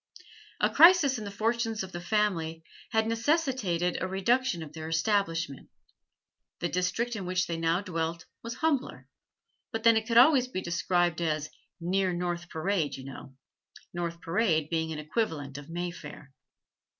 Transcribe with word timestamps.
A 0.59 0.67
crisis 0.71 1.19
in 1.19 1.25
the 1.25 1.29
fortunes 1.29 1.83
of 1.83 1.91
the 1.91 2.01
family 2.01 2.63
had 2.91 3.05
necessitated 3.05 3.99
a 4.01 4.07
reduction 4.07 4.63
of 4.63 4.73
their 4.73 4.87
establishment; 4.87 5.69
the 6.59 6.69
district 6.69 7.15
in 7.15 7.27
which 7.27 7.45
they 7.45 7.55
now 7.55 7.81
dwelt 7.81 8.25
was 8.41 8.55
humbler, 8.55 9.07
but 9.71 9.83
then 9.83 9.95
it 9.95 10.07
could 10.07 10.17
always 10.17 10.47
be 10.47 10.59
described 10.59 11.21
as 11.21 11.51
'near 11.79 12.13
North 12.13 12.49
Parade, 12.49 12.95
you 12.95 13.03
know'; 13.03 13.35
North 13.93 14.19
Parade 14.21 14.71
being 14.71 14.91
an 14.91 14.97
equivalent 14.97 15.59
of 15.59 15.69
Mayfair. 15.69 16.33